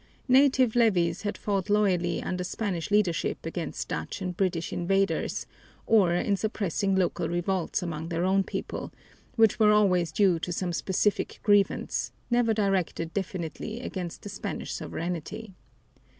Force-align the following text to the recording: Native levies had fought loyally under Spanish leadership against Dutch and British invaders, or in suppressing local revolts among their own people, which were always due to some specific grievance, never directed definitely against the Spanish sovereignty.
Native 0.27 0.75
levies 0.75 1.21
had 1.21 1.37
fought 1.37 1.69
loyally 1.69 2.23
under 2.23 2.43
Spanish 2.43 2.89
leadership 2.89 3.45
against 3.45 3.87
Dutch 3.87 4.19
and 4.19 4.35
British 4.35 4.73
invaders, 4.73 5.45
or 5.85 6.11
in 6.15 6.35
suppressing 6.37 6.95
local 6.95 7.29
revolts 7.29 7.83
among 7.83 8.09
their 8.09 8.25
own 8.25 8.43
people, 8.43 8.91
which 9.35 9.59
were 9.59 9.71
always 9.71 10.11
due 10.11 10.39
to 10.39 10.51
some 10.51 10.73
specific 10.73 11.39
grievance, 11.43 12.13
never 12.31 12.51
directed 12.51 13.13
definitely 13.13 13.79
against 13.81 14.23
the 14.23 14.29
Spanish 14.29 14.73
sovereignty. 14.73 15.53